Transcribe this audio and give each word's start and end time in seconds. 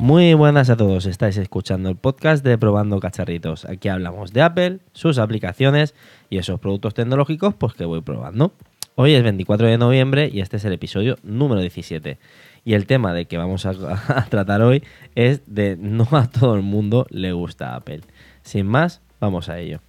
Muy 0.00 0.32
buenas 0.32 0.70
a 0.70 0.78
todos, 0.78 1.04
estáis 1.04 1.36
escuchando 1.36 1.90
el 1.90 1.96
podcast 1.96 2.42
de 2.42 2.56
Probando 2.56 2.98
Cacharritos. 3.00 3.66
Aquí 3.66 3.88
hablamos 3.88 4.32
de 4.32 4.40
Apple, 4.40 4.78
sus 4.94 5.18
aplicaciones 5.18 5.94
y 6.30 6.38
esos 6.38 6.58
productos 6.58 6.94
tecnológicos 6.94 7.54
pues 7.54 7.74
que 7.74 7.84
voy 7.84 8.00
probando. 8.00 8.54
Hoy 8.94 9.12
es 9.12 9.22
24 9.22 9.66
de 9.66 9.76
noviembre 9.76 10.30
y 10.32 10.40
este 10.40 10.56
es 10.56 10.64
el 10.64 10.72
episodio 10.72 11.16
número 11.22 11.60
17. 11.60 12.18
Y 12.64 12.72
el 12.72 12.86
tema 12.86 13.12
de 13.12 13.26
que 13.26 13.36
vamos 13.36 13.66
a, 13.66 13.72
a 14.08 14.24
tratar 14.24 14.62
hoy 14.62 14.82
es 15.16 15.42
de 15.46 15.76
no 15.78 16.08
a 16.12 16.30
todo 16.30 16.54
el 16.54 16.62
mundo 16.62 17.06
le 17.10 17.32
gusta 17.32 17.76
Apple. 17.76 18.00
Sin 18.40 18.66
más, 18.66 19.02
vamos 19.20 19.50
a 19.50 19.58
ello. 19.58 19.82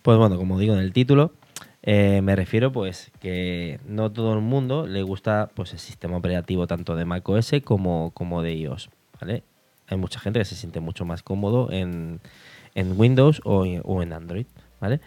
Pues 0.00 0.16
bueno, 0.16 0.38
como 0.38 0.58
digo 0.58 0.72
en 0.72 0.80
el 0.80 0.94
título, 0.94 1.34
eh, 1.86 2.22
me 2.22 2.34
refiero 2.34 2.72
pues 2.72 3.12
que 3.20 3.78
no 3.86 4.10
todo 4.10 4.32
el 4.32 4.40
mundo 4.40 4.86
le 4.86 5.02
gusta 5.02 5.50
pues 5.54 5.74
el 5.74 5.78
sistema 5.78 6.16
operativo 6.16 6.66
tanto 6.66 6.96
de 6.96 7.04
macOS 7.04 7.52
como, 7.62 8.10
como 8.14 8.40
de 8.40 8.54
iOS, 8.54 8.88
¿vale? 9.20 9.42
Hay 9.88 9.98
mucha 9.98 10.18
gente 10.18 10.38
que 10.38 10.46
se 10.46 10.54
siente 10.54 10.80
mucho 10.80 11.04
más 11.04 11.22
cómodo 11.22 11.70
en, 11.70 12.20
en 12.74 12.98
Windows 12.98 13.42
o, 13.44 13.66
o, 13.66 14.02
en 14.02 14.14
Android, 14.14 14.46
¿vale? 14.80 15.00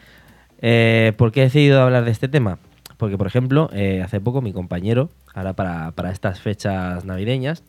Eh, 0.62 1.14
¿Por 1.18 1.32
qué 1.32 1.42
he 1.42 1.44
decidido 1.46 1.82
hablar 1.82 2.06
de 2.06 2.12
este 2.12 2.28
tema? 2.28 2.60
Porque, 2.98 3.18
por 3.18 3.26
ejemplo, 3.26 3.72
eh, 3.74 4.04
hace 4.04 4.22
poco 4.22 4.44
mi 4.44 4.54
compañero, 4.54 5.10
ahora 5.34 5.54
para, 5.54 5.90
para 5.94 6.12
estas 6.12 6.42
fechas 6.42 7.06
navideñas, 7.06 7.64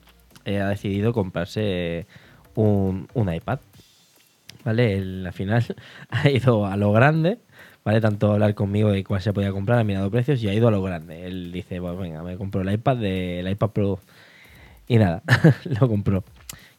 ha 0.44 0.68
decidido 0.68 1.14
comprarse 1.14 2.06
un, 2.54 3.08
un 3.14 3.32
iPad, 3.32 3.60
¿vale? 4.64 4.96
Al 4.96 5.32
final 5.32 5.64
ha 6.10 6.28
ido 6.28 6.66
a 6.66 6.76
lo 6.76 6.92
grande, 6.92 7.38
¿vale? 7.88 8.02
Tanto 8.02 8.32
hablar 8.32 8.54
conmigo 8.54 8.90
de 8.90 9.02
cuál 9.02 9.22
se 9.22 9.32
podía 9.32 9.50
comprar, 9.50 9.78
ha 9.78 9.84
mirado 9.84 10.10
precios 10.10 10.42
y 10.42 10.48
ha 10.50 10.52
ido 10.52 10.68
a 10.68 10.70
lo 10.70 10.82
grande. 10.82 11.26
Él 11.26 11.50
dice, 11.52 11.80
pues 11.80 11.96
venga, 11.96 12.22
me 12.22 12.36
compro 12.36 12.60
el 12.60 12.70
iPad 12.70 12.98
del 12.98 13.48
iPad 13.48 13.70
Pro. 13.70 13.98
Y 14.86 14.98
nada, 14.98 15.22
lo 15.80 15.88
compró. 15.88 16.22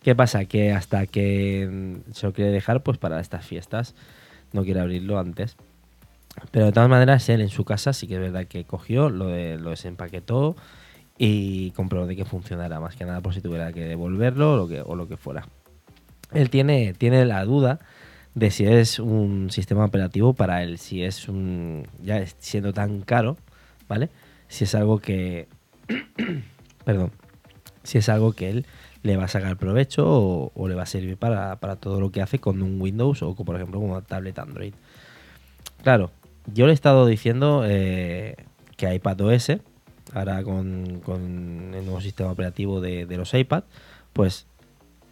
¿Qué 0.04 0.14
pasa? 0.14 0.46
Que 0.46 0.72
hasta 0.72 1.08
que 1.08 1.98
se 2.12 2.28
lo 2.28 2.32
quiere 2.32 2.52
dejar, 2.52 2.84
pues 2.84 3.00
para 3.00 3.20
estas 3.20 3.44
fiestas, 3.44 3.96
no 4.54 4.64
quiere 4.64 4.82
abrirlo 4.82 5.18
antes. 5.18 5.58
Pero 6.52 6.68
de 6.68 6.74
todas 6.74 6.90
maneras, 6.90 7.28
él 7.30 7.42
en 7.42 7.50
su 7.50 7.66
casa 7.66 7.92
sí 7.92 8.06
que 8.06 8.14
es 8.14 8.22
verdad 8.22 8.46
que 8.46 8.64
cogió, 8.66 9.10
lo, 9.10 9.30
de, 9.30 9.58
lo 9.58 9.72
desempaquetó 9.72 10.56
y 11.18 11.72
comprobó 11.72 12.06
de 12.06 12.18
que 12.18 12.26
funcionara, 12.26 12.80
más 12.80 12.96
que 12.96 13.06
nada 13.06 13.22
por 13.22 13.34
si 13.34 13.42
tuviera 13.42 13.74
que 13.74 13.84
devolverlo 13.84 14.54
o 14.54 14.58
lo 14.58 14.68
que, 14.68 14.82
o 14.82 14.94
lo 14.94 15.08
que 15.08 15.18
fuera. 15.18 15.48
Él 16.34 16.52
tiene, 16.52 16.94
tiene 16.94 17.26
la 17.26 17.44
duda 17.46 17.80
de 18.36 18.52
si 18.52 18.66
es 18.66 19.00
un 19.00 19.50
sistema 19.52 19.86
operativo 19.86 20.34
para 20.34 20.64
él, 20.64 20.78
si 20.78 21.04
es 21.04 21.28
un. 21.28 21.88
ya 22.02 22.26
siendo 22.40 22.74
tan 22.74 23.02
caro, 23.02 23.38
¿vale? 23.88 24.10
Si 24.48 24.64
es 24.64 24.76
algo 24.76 25.00
que. 25.00 25.48
perdón. 26.86 27.12
Si 27.84 27.98
es 27.98 28.10
algo 28.10 28.34
que 28.34 28.50
él 28.50 28.66
le 29.04 29.18
va 29.18 29.26
a 29.26 29.28
sacar 29.28 29.58
provecho 29.58 30.04
o, 30.54 30.68
le 30.68 30.76
va 30.76 30.84
a 30.84 30.86
servir 30.86 31.18
para, 31.18 31.60
para, 31.60 31.78
todo 31.78 32.00
lo 32.00 32.12
que 32.12 32.22
hace 32.22 32.40
con 32.40 32.62
un 32.62 32.80
Windows 32.80 33.24
o, 33.24 33.34
por 33.36 33.56
ejemplo, 33.56 33.80
con 33.80 33.90
una 33.90 34.02
tablet 34.02 34.38
Android. 34.38 34.74
Claro, 35.82 36.12
yo 36.54 36.66
le 36.66 36.74
he 36.74 36.76
estado 36.76 37.06
diciendo 37.06 37.64
eh, 37.66 38.36
que 38.76 38.94
iPadOS, 38.94 39.54
ahora 40.14 40.44
con, 40.44 41.00
con, 41.00 41.74
el 41.74 41.86
nuevo 41.86 42.02
sistema 42.02 42.32
operativo 42.32 42.82
de, 42.82 43.06
de 43.06 43.18
los 43.18 43.34
iPad, 43.34 43.64
pues 44.14 44.46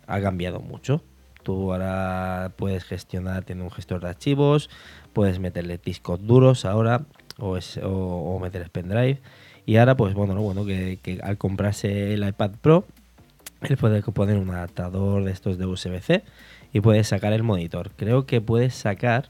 ha 0.08 0.20
cambiado 0.22 0.59
mucho. 0.59 1.02
Tú 1.48 1.72
ahora 1.72 2.52
puedes 2.58 2.84
gestionar, 2.84 3.45
tiene 3.45 3.64
un 3.64 3.72
gestor 3.72 4.02
de 4.02 4.09
archivos, 4.09 4.70
puedes 5.14 5.40
meterle 5.40 5.78
discos 5.78 6.19
duros 6.28 6.66
ahora 6.66 7.06
o, 7.40 7.56
es, 7.56 7.78
o, 7.78 7.90
o 7.90 8.52
pendrive. 8.69 9.22
Y 9.66 9.78
ahora, 9.78 9.96
pues 9.96 10.13
bueno, 10.13 10.35
lo 10.35 10.41
bueno 10.41 10.66
que, 10.66 11.00
al 11.24 11.38
comprarse 11.38 12.13
el 12.13 12.28
iPad 12.28 12.52
Pro, 12.59 12.84
él 13.62 13.78
puede 13.78 14.02
poner 14.02 14.35
un 14.35 14.50
adaptador 14.50 15.24
de 15.24 15.31
estos 15.31 15.58
de 15.58 15.66
USB-C 15.66 16.25
y 16.74 16.81
puede 16.81 17.06
sacar 17.06 17.31
el 17.31 17.44
monitor. 17.44 17.91
Creo 17.96 18.25
que 18.25 18.41
puedes 18.41 18.75
sacar, 18.75 19.29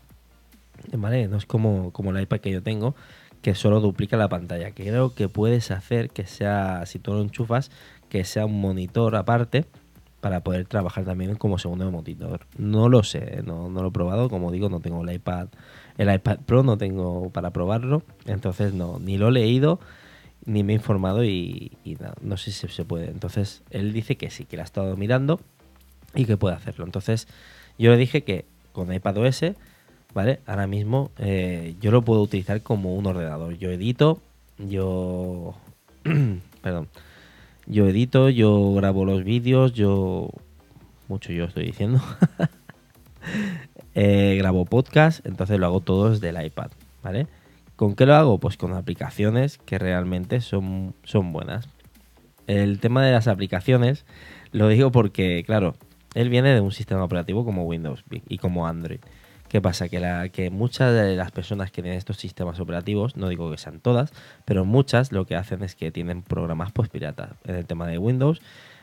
¿vale? 0.91 1.27
No 1.27 1.37
es 1.37 1.45
como, 1.45 1.91
como 1.91 2.09
el 2.09 2.23
iPad 2.23 2.39
que 2.39 2.49
yo 2.49 2.63
tengo, 2.63 2.95
que 3.43 3.53
solo 3.53 3.79
duplica 3.79 4.17
la 4.17 4.27
pantalla. 4.27 4.71
Creo 4.71 5.13
que 5.13 5.29
puedes 5.29 5.69
hacer 5.69 6.09
que 6.09 6.25
sea, 6.25 6.83
si 6.87 6.97
tú 6.97 7.13
lo 7.13 7.21
enchufas, 7.21 7.69
que 8.09 8.23
sea 8.23 8.47
un 8.47 8.59
monitor 8.59 9.15
aparte 9.15 9.67
para 10.21 10.41
poder 10.41 10.65
trabajar 10.65 11.05
también 11.05 11.35
como 11.35 11.57
segundo 11.57 11.89
monitor. 11.91 12.41
No 12.57 12.89
lo 12.89 13.03
sé, 13.03 13.43
no, 13.45 13.69
no, 13.69 13.81
lo 13.81 13.89
he 13.89 13.91
probado, 13.91 14.29
como 14.29 14.51
digo, 14.51 14.69
no 14.69 14.79
tengo 14.79 15.03
el 15.03 15.13
iPad, 15.13 15.47
el 15.97 16.13
iPad 16.13 16.39
Pro, 16.45 16.63
no 16.63 16.77
tengo 16.77 17.29
para 17.29 17.51
probarlo, 17.51 18.03
entonces 18.25 18.73
no, 18.73 18.99
ni 18.99 19.17
lo 19.17 19.29
he 19.29 19.31
leído, 19.31 19.79
ni 20.45 20.63
me 20.63 20.73
he 20.73 20.75
informado 20.75 21.23
y, 21.23 21.77
no, 22.21 22.37
sé 22.37 22.51
si 22.51 22.67
se 22.67 22.85
puede. 22.85 23.09
Entonces 23.09 23.63
él 23.69 23.93
dice 23.93 24.15
que 24.15 24.29
sí, 24.29 24.45
que 24.45 24.57
lo 24.57 24.63
ha 24.63 24.65
estado 24.65 24.95
mirando 24.95 25.39
y 26.15 26.25
que 26.25 26.37
puede 26.37 26.55
hacerlo. 26.55 26.85
Entonces 26.85 27.27
yo 27.77 27.91
le 27.91 27.97
dije 27.97 28.23
que 28.23 28.45
con 28.71 28.91
iPad 28.93 29.17
OS, 29.17 29.45
¿vale? 30.13 30.39
Ahora 30.47 30.67
mismo 30.67 31.11
eh, 31.17 31.75
yo 31.79 31.91
lo 31.91 32.01
puedo 32.01 32.21
utilizar 32.21 32.61
como 32.61 32.95
un 32.95 33.05
ordenador. 33.05 33.57
Yo 33.57 33.71
edito, 33.71 34.19
yo... 34.57 35.55
perdón 36.61 36.87
yo 37.67 37.87
edito, 37.87 38.29
yo 38.29 38.73
grabo 38.73 39.05
los 39.05 39.23
vídeos, 39.23 39.73
yo... 39.73 40.29
Mucho 41.07 41.31
yo 41.31 41.45
estoy 41.45 41.65
diciendo. 41.65 42.01
eh, 43.95 44.35
grabo 44.37 44.65
podcast, 44.65 45.25
entonces 45.25 45.59
lo 45.59 45.65
hago 45.67 45.79
todo 45.81 46.09
desde 46.09 46.29
el 46.29 46.45
iPad, 46.45 46.71
¿vale? 47.01 47.27
¿Con 47.75 47.95
qué 47.95 48.05
lo 48.05 48.15
hago? 48.15 48.39
Pues 48.39 48.57
con 48.57 48.73
aplicaciones 48.73 49.57
que 49.59 49.77
realmente 49.77 50.41
son, 50.41 50.95
son 51.03 51.31
buenas. 51.31 51.69
El 52.47 52.79
tema 52.79 53.05
de 53.05 53.11
las 53.11 53.27
aplicaciones 53.27 54.05
lo 54.51 54.67
digo 54.67 54.91
porque, 54.91 55.43
claro, 55.45 55.75
él 56.13 56.29
viene 56.29 56.53
de 56.53 56.61
un 56.61 56.71
sistema 56.71 57.03
operativo 57.03 57.45
como 57.45 57.63
Windows 57.63 58.03
y 58.27 58.37
como 58.37 58.67
Android. 58.67 58.99
¿Qué 59.49 59.61
pasa? 59.61 59.87
Que, 59.87 59.99
la, 59.99 60.27
que 60.29 60.49
muchas 60.49 60.93
de 60.93 61.15
las 61.15 61.31
personas 61.31 61.71
que 61.71 61.81
tienen 61.81 61.97
estos 61.97 62.17
sistemas 62.17 62.59
operativos, 62.59 63.15
no 63.15 63.29
digo 63.29 63.49
que 63.49 63.57
sean 63.57 63.79
todas, 63.79 64.11
pero 64.43 64.65
muchas 64.65 65.11
lo 65.11 65.25
que 65.25 65.35
hacen 65.35 65.63
es 65.63 65.75
que 65.75 65.91
tienen 65.91 66.21
programas 66.21 66.71
pues 66.73 66.89
piratas. 66.89 67.29
En 67.45 67.55
el 67.55 67.65
tema 67.65 67.87
de 67.87 67.97
Windows 67.97 68.41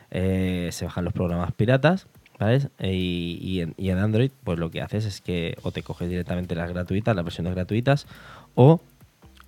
eh, 0.09 0.69
se 0.71 0.85
bajan 0.85 1.05
los 1.05 1.13
programas 1.13 1.51
piratas, 1.53 2.07
¿vale? 2.39 2.69
Y, 2.79 3.37
y, 3.41 3.61
en, 3.61 3.75
y, 3.77 3.89
en, 3.89 3.99
Android 3.99 4.31
pues 4.43 4.57
lo 4.57 4.71
que 4.71 4.81
haces 4.81 5.05
es 5.05 5.21
que 5.21 5.55
o 5.61 5.71
te 5.71 5.83
coges 5.83 6.09
directamente 6.09 6.55
las 6.55 6.71
gratuitas, 6.71 7.15
las 7.15 7.25
versiones 7.25 7.53
gratuitas, 7.53 8.07
o 8.55 8.81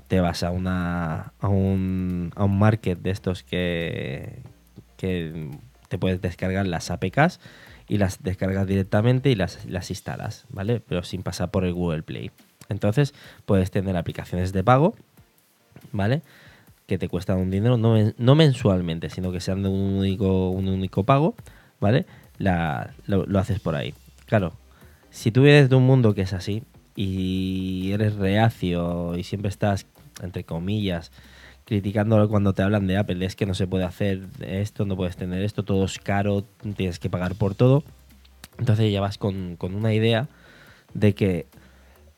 te 0.08 0.22
vas 0.22 0.44
a, 0.44 0.52
una, 0.52 1.34
a, 1.40 1.48
un, 1.48 2.32
a 2.36 2.44
un 2.44 2.60
market 2.60 3.00
de 3.00 3.10
estos 3.10 3.42
que, 3.42 4.40
que 4.98 5.50
te 5.90 5.98
puedes 5.98 6.22
descargar 6.22 6.68
las 6.68 6.92
APKs 6.92 7.40
y 7.88 7.98
las 7.98 8.24
descargas 8.24 8.68
directamente 8.68 9.30
y 9.30 9.36
las, 9.36 9.66
las 9.66 9.90
instalas, 9.90 10.46
¿vale? 10.50 10.82
Pero 10.82 11.04
sin 11.04 11.24
pasar 11.24 11.52
por 11.52 11.66
el 11.66 11.74
Google 11.74 12.04
Play. 12.04 12.32
Entonces 12.70 13.14
puedes 13.46 13.72
tener 13.72 13.96
aplicaciones 13.96 14.52
de 14.54 14.64
pago, 14.64 14.96
¿vale? 15.92 16.22
Que 16.86 16.98
te 16.98 17.08
cuestan 17.08 17.38
un 17.38 17.52
dinero, 17.52 17.78
no, 17.78 17.96
no 18.18 18.36
mensualmente, 18.36 19.10
sino 19.10 19.32
que 19.32 19.40
sean 19.40 19.64
de 19.64 19.70
un 19.70 19.96
único, 19.96 20.50
un 20.50 20.68
único 20.68 21.04
pago, 21.04 21.36
¿vale? 21.80 22.06
La, 22.38 22.94
lo, 23.06 23.26
lo, 23.26 23.40
haces 23.40 23.60
por 23.60 23.76
ahí. 23.76 23.94
Claro, 24.26 24.54
si 25.10 25.32
tú 25.32 25.44
vienes 25.44 25.70
de 25.70 25.76
un 25.76 25.86
mundo 25.86 26.14
que 26.14 26.22
es 26.22 26.34
así 26.34 26.64
y 26.96 27.92
eres 27.94 28.16
reacio 28.16 29.18
y 29.18 29.24
siempre 29.24 29.50
estás, 29.50 29.86
entre 30.22 30.44
comillas, 30.44 31.12
criticándolo 31.68 32.30
cuando 32.30 32.54
te 32.54 32.62
hablan 32.62 32.88
de 32.88 32.96
Apple, 32.96 33.26
es 33.26 33.36
que 33.36 33.46
no 33.46 33.54
se 33.54 33.68
puede 33.68 33.84
hacer 33.84 34.22
esto, 34.40 34.86
no 34.86 34.96
puedes 34.96 35.18
tener 35.18 35.42
esto, 35.42 35.64
todo 35.64 35.84
es 35.84 36.00
caro, 36.00 36.46
tienes 36.78 36.98
que 36.98 37.10
pagar 37.10 37.36
por 37.36 37.56
todo. 37.56 37.84
Entonces 38.58 38.90
ya 38.90 39.02
vas 39.02 39.18
con, 39.18 39.58
con 39.58 39.76
una 39.76 39.94
idea 39.94 40.30
de 40.94 41.14
que, 41.14 41.46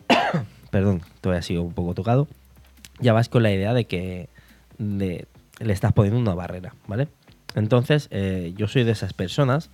perdón, 0.72 1.02
todavía 1.20 1.42
sigo 1.42 1.64
un 1.64 1.74
poco 1.74 1.96
tocado, 1.96 2.28
ya 3.00 3.12
vas 3.12 3.28
con 3.28 3.42
la 3.42 3.52
idea 3.52 3.74
de 3.74 3.86
que 3.86 4.30
de, 4.78 5.26
le 5.58 5.74
estás 5.74 5.94
poniendo 5.94 6.20
una 6.20 6.36
barrera, 6.36 6.76
¿vale? 6.86 7.08
Entonces 7.56 8.08
eh, 8.12 8.54
yo 8.56 8.68
soy 8.68 8.84
de 8.84 8.92
esas 8.92 9.14
personas 9.14 9.72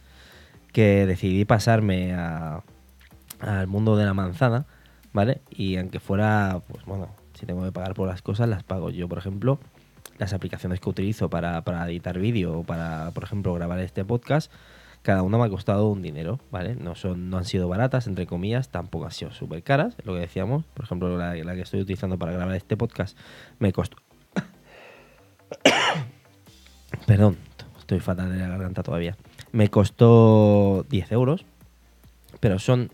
que 0.71 1.05
decidí 1.05 1.43
pasarme 1.43 2.13
al 2.13 3.67
mundo 3.67 3.97
de 3.97 4.05
la 4.05 4.13
manzana, 4.13 4.67
¿vale? 5.11 5.41
Y 5.49 5.75
aunque 5.75 5.99
fuera, 5.99 6.61
pues 6.65 6.85
bueno, 6.85 7.09
tengo 7.45 7.63
que 7.63 7.71
pagar 7.71 7.93
por 7.93 8.07
las 8.07 8.21
cosas, 8.21 8.49
las 8.49 8.63
pago. 8.63 8.89
Yo, 8.89 9.07
por 9.07 9.17
ejemplo, 9.17 9.59
las 10.17 10.33
aplicaciones 10.33 10.79
que 10.79 10.89
utilizo 10.89 11.29
para, 11.29 11.61
para 11.63 11.87
editar 11.87 12.19
vídeo 12.19 12.59
o 12.59 12.63
para, 12.63 13.11
por 13.11 13.23
ejemplo, 13.23 13.53
grabar 13.53 13.79
este 13.79 14.05
podcast, 14.05 14.51
cada 15.05 15.21
una 15.21 15.37
me 15.37 15.45
ha 15.45 15.49
costado 15.49 15.87
un 15.87 16.01
dinero, 16.01 16.39
¿vale? 16.51 16.75
No, 16.75 16.95
son, 16.95 17.29
no 17.29 17.37
han 17.37 17.45
sido 17.45 17.67
baratas, 17.67 18.07
entre 18.07 18.25
comillas, 18.25 18.69
tampoco 18.69 19.05
han 19.05 19.11
sido 19.11 19.31
súper 19.31 19.61
caras, 19.61 19.95
lo 20.03 20.13
que 20.13 20.21
decíamos. 20.21 20.65
Por 20.73 20.85
ejemplo, 20.85 21.15
la, 21.15 21.33
que 21.33 21.61
estoy 21.61 21.81
utilizando 21.81 22.17
para 22.17 22.31
grabar 22.31 22.55
este 22.55 22.75
podcast 22.75 23.15
me 23.59 23.71
costó... 23.71 23.97
Perdón, 27.05 27.37
estoy 27.77 27.99
fatal 27.99 28.31
de 28.31 28.39
la 28.39 28.47
garganta 28.47 28.81
todavía. 28.81 29.15
Me 29.51 29.69
costó 29.69 30.87
10 30.89 31.11
euros, 31.11 31.45
pero 32.39 32.57
son 32.57 32.89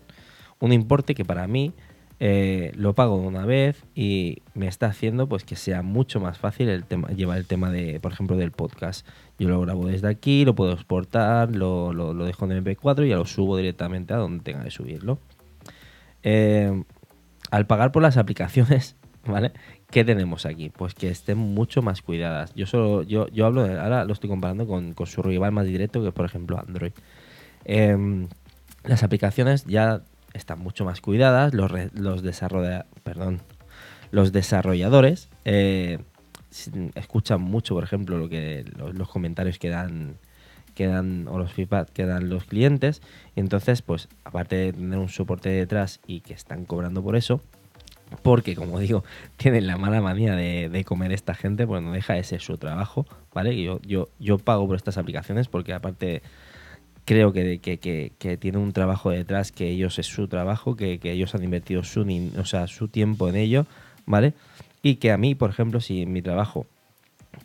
un 0.58 0.72
importe 0.74 1.14
que 1.14 1.24
para 1.24 1.46
mí 1.46 1.72
eh, 2.24 2.70
lo 2.76 2.94
pago 2.94 3.20
de 3.20 3.26
una 3.26 3.44
vez 3.44 3.82
y 3.96 4.42
me 4.54 4.68
está 4.68 4.86
haciendo 4.86 5.28
pues 5.28 5.42
que 5.42 5.56
sea 5.56 5.82
mucho 5.82 6.20
más 6.20 6.38
fácil 6.38 6.68
el 6.68 6.84
tema, 6.84 7.08
llevar 7.08 7.36
el 7.36 7.46
tema 7.46 7.72
de, 7.72 7.98
por 7.98 8.12
ejemplo, 8.12 8.36
del 8.36 8.52
podcast. 8.52 9.04
Yo 9.40 9.48
lo 9.48 9.60
grabo 9.60 9.88
desde 9.88 10.06
aquí, 10.06 10.44
lo 10.44 10.54
puedo 10.54 10.70
exportar, 10.72 11.56
lo, 11.56 11.92
lo, 11.92 12.14
dejo 12.24 12.44
en 12.44 12.64
MP4 12.64 13.06
y 13.06 13.08
ya 13.08 13.16
lo 13.16 13.24
subo 13.24 13.56
directamente 13.56 14.14
a 14.14 14.18
donde 14.18 14.44
tenga 14.44 14.62
que 14.62 14.70
subirlo. 14.70 15.18
Eh, 16.22 16.84
al 17.50 17.66
pagar 17.66 17.90
por 17.90 18.02
las 18.02 18.16
aplicaciones, 18.16 18.94
¿vale? 19.26 19.50
¿Qué 19.90 20.04
tenemos 20.04 20.46
aquí? 20.46 20.70
Pues 20.70 20.94
que 20.94 21.08
estén 21.08 21.38
mucho 21.38 21.82
más 21.82 22.02
cuidadas. 22.02 22.54
Yo 22.54 22.66
solo, 22.66 23.02
yo, 23.02 23.26
yo 23.30 23.46
hablo 23.46 23.64
de, 23.64 23.80
ahora 23.80 24.04
lo 24.04 24.12
estoy 24.12 24.30
comparando 24.30 24.68
con, 24.68 24.94
con 24.94 25.08
su 25.08 25.24
rival 25.24 25.50
más 25.50 25.66
directo, 25.66 26.04
que 26.04 26.12
por 26.12 26.26
ejemplo 26.26 26.56
Android. 26.56 26.92
Em, 27.64 28.28
las 28.84 29.02
aplicaciones 29.02 29.64
ya 29.64 30.02
están 30.34 30.58
mucho 30.58 30.84
más 30.84 31.00
cuidadas, 31.00 31.54
los, 31.54 31.70
los, 31.94 32.22
perdón, 33.02 33.40
los 34.10 34.32
desarrolladores 34.32 35.28
eh, 35.44 35.98
escuchan 36.94 37.40
mucho, 37.40 37.74
por 37.74 37.84
ejemplo, 37.84 38.18
lo 38.18 38.28
que 38.28 38.64
los, 38.76 39.08
comentarios 39.08 39.58
que 39.58 39.70
dan, 39.70 40.16
que 40.74 40.86
dan 40.86 41.26
o 41.28 41.38
los 41.38 41.52
que 41.54 42.06
dan 42.06 42.28
los 42.28 42.44
clientes. 42.44 43.02
Y 43.34 43.40
entonces, 43.40 43.82
pues, 43.82 44.08
aparte 44.24 44.56
de 44.56 44.72
tener 44.72 44.98
un 44.98 45.08
soporte 45.08 45.48
detrás 45.48 46.00
y 46.06 46.20
que 46.20 46.34
están 46.34 46.64
cobrando 46.64 47.02
por 47.02 47.16
eso, 47.16 47.40
porque 48.22 48.54
como 48.54 48.78
digo, 48.78 49.04
tienen 49.36 49.66
la 49.66 49.76
mala 49.78 50.00
manía 50.00 50.36
de, 50.36 50.84
comer 50.86 51.12
esta 51.12 51.34
gente, 51.34 51.66
pues 51.66 51.82
no 51.82 51.92
deja 51.92 52.14
de 52.14 52.24
ser 52.24 52.40
su 52.42 52.58
trabajo, 52.58 53.06
¿vale? 53.32 53.60
yo, 53.62 53.80
yo, 53.82 54.08
yo 54.18 54.38
pago 54.38 54.66
por 54.66 54.76
estas 54.76 54.98
aplicaciones 54.98 55.48
porque 55.48 55.72
aparte 55.72 56.22
creo 57.12 57.32
que, 57.32 57.58
que, 57.58 58.12
que, 58.18 58.36
tiene 58.38 58.58
un 58.58 58.72
trabajo 58.72 59.10
detrás, 59.10 59.52
que 59.52 59.68
ellos 59.68 59.98
es 59.98 60.06
su 60.06 60.28
trabajo, 60.28 60.76
que, 60.76 60.98
ellos 61.02 61.34
han 61.34 61.44
invertido 61.44 61.84
su, 61.84 62.06
o 62.38 62.44
sea, 62.46 62.66
su 62.68 62.88
tiempo 62.88 63.28
en 63.28 63.36
ello, 63.36 63.66
¿vale? 64.06 64.32
Y 64.82 64.96
que 64.96 65.12
a 65.12 65.18
mí, 65.18 65.34
por 65.34 65.50
ejemplo, 65.50 65.80
si 65.80 66.02
en 66.02 66.12
mi 66.12 66.22
trabajo 66.22 66.66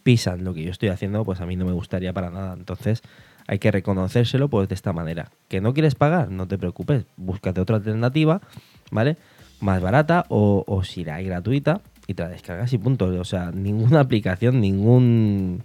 pisan 0.04 0.46
lo 0.46 0.54
que 0.54 0.64
yo 0.64 0.72
estoy 0.72 0.90
haciendo, 0.90 1.25
pues 1.25 1.42
a 1.42 1.46
mí 1.46 1.58
no 1.58 1.66
me 1.66 1.74
gustaría 1.74 2.14
para 2.14 2.30
nada. 2.30 2.54
Entonces 2.54 3.02
hay 3.46 3.60
que 3.60 3.72
reconocérselo 3.72 4.48
pues 4.48 4.69
de 4.69 4.75
esta 4.75 4.94
manera. 4.94 5.31
¿Que 5.50 5.60
no 5.60 5.74
quieres 5.74 5.96
pagar? 5.96 6.31
No 6.31 6.48
te 6.48 6.58
preocupes, 6.58 7.04
búscate 7.18 7.60
otra 7.60 7.75
alternativa, 7.75 8.42
¿vale? 8.90 9.18
Más 9.60 9.81
barata 9.81 10.25
o, 10.30 10.64
o 10.66 10.84
si 10.84 11.04
la 11.04 11.16
hay 11.16 11.25
gratuita 11.25 11.81
y 12.08 12.14
te 12.14 12.24
la 12.24 12.30
descargas 12.30 12.72
y 12.72 12.78
punto. 12.78 13.08
O 13.08 13.25
sea, 13.25 13.52
ninguna 13.52 14.00
aplicación, 14.02 14.62
ningún 14.62 15.62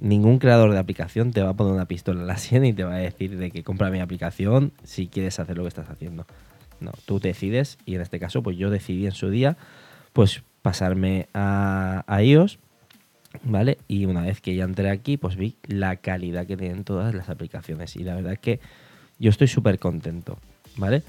ningún 0.00 0.38
creador 0.38 0.72
de 0.72 0.78
aplicación 0.78 1.32
te 1.32 1.42
va 1.42 1.50
a 1.50 1.54
poner 1.54 1.74
una 1.74 1.84
pistola 1.84 2.20
en 2.20 2.26
la 2.26 2.38
sien 2.38 2.64
y 2.64 2.72
te 2.72 2.84
va 2.84 2.94
a 2.94 2.98
decir 2.98 3.36
de 3.36 3.50
que 3.50 3.62
compra 3.62 3.90
mi 3.90 4.00
aplicación 4.00 4.72
si 4.82 5.06
quieres 5.06 5.38
hacer 5.38 5.56
lo 5.56 5.64
que 5.64 5.68
estás 5.68 5.90
haciendo. 5.90 6.26
No, 6.80 6.92
tú 7.04 7.20
decides 7.20 7.78
y 7.84 7.94
en 7.94 8.00
este 8.00 8.18
caso 8.18 8.42
pues 8.42 8.56
yo 8.56 8.70
decidí 8.70 9.06
en 9.06 9.12
su 9.12 9.30
día 9.30 9.56
pues 10.14 10.42
pasarme 10.62 11.28
a, 11.34 12.04
iOS, 12.22 12.58
¿vale? 13.44 13.78
Y 13.86 14.06
una 14.06 14.22
vez 14.22 14.40
que 14.40 14.54
ya 14.54 14.64
entré 14.64 14.90
aquí 14.90 15.18
pues 15.18 15.36
vi 15.36 15.56
la 15.66 15.96
calidad 15.96 16.46
que 16.46 16.56
tienen 16.56 16.84
todas 16.84 17.14
las 17.14 17.28
aplicaciones 17.28 17.94
y 17.96 18.02
la 18.02 18.14
verdad 18.14 18.32
es 18.32 18.38
que 18.38 18.60
yo 19.18 19.28
estoy 19.28 19.48
súper 19.48 19.78
contento, 19.78 20.38
¿vale? 20.76 21.02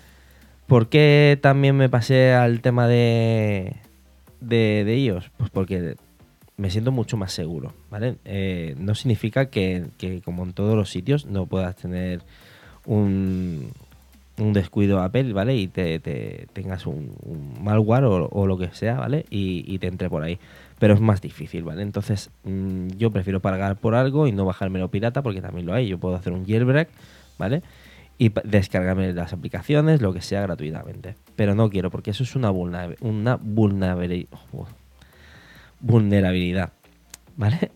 ¿Por 0.68 0.90
qué 0.90 1.40
también 1.42 1.78
me 1.78 1.90
pasé 1.90 2.34
al 2.34 2.60
tema 2.62 2.88
de, 2.88 3.78
de, 4.42 4.84
de 4.86 4.98
iOS? 4.98 5.32
Pues 5.38 5.50
porque 5.50 5.96
me 6.62 6.70
siento 6.70 6.92
mucho 6.92 7.18
más 7.18 7.34
seguro, 7.34 7.74
¿vale? 7.90 8.18
Eh, 8.24 8.76
no 8.78 8.94
significa 8.94 9.48
que, 9.48 9.88
como 10.24 10.44
en 10.44 10.54
todos 10.54 10.76
los 10.76 10.92
sitios, 10.92 11.26
no 11.26 11.48
puedas 11.48 11.76
tener 11.76 12.22
un, 12.86 13.72
un 14.38 14.54
descuido 14.54 15.02
Apple, 15.02 15.34
¿vale? 15.34 15.56
Y 15.56 15.68
te, 15.68 15.98
tengas 16.54 16.86
un, 16.86 17.16
malware 17.60 18.04
o, 18.04 18.46
lo 18.46 18.60
que 18.60 18.70
sea, 18.74 19.00
¿vale? 19.00 19.26
Y, 19.32 19.80
te 19.80 19.88
entre 19.88 20.08
por 20.08 20.22
ahí. 20.22 20.38
Pero 20.78 20.94
es 20.94 21.02
más 21.02 21.20
difícil, 21.20 21.64
¿vale? 21.64 21.82
Entonces, 21.82 22.30
mm, 22.44 22.90
yo 22.90 23.10
prefiero 23.10 23.40
pagar 23.40 23.78
por 23.78 23.96
algo 23.96 24.28
y 24.28 24.32
no 24.32 24.46
bajármelo 24.46 24.90
pirata 24.90 25.24
porque 25.24 25.42
también 25.42 25.66
lo 25.66 25.74
hay. 25.74 25.88
Yo 25.88 25.98
puedo 25.98 26.16
hacer 26.16 26.32
un 26.32 26.46
jailbreak, 26.46 26.90
¿vale? 27.40 27.64
Y 28.20 28.32
descargarme 28.44 29.14
las 29.14 29.34
aplicaciones, 29.34 30.00
lo 30.00 30.14
que 30.14 30.22
sea, 30.22 30.42
gratuitamente. 30.44 31.16
Pero 31.36 31.56
no 31.56 31.72
quiero 31.72 31.90
porque 31.90 32.12
eso 32.12 32.22
es 32.22 32.36
una, 32.36 32.52
vulnerabilidad. 32.52 33.04
Una 33.04 33.36
vulnerabilidad 33.38 34.28
vulnerabilidad, 35.82 36.74
¿vale? 37.38 37.72